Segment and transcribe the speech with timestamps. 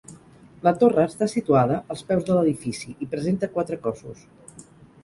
[0.67, 4.27] La torre està situada als peus de l'edifici, i presenta quatre cossos.